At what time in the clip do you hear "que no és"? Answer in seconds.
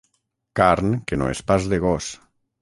1.11-1.43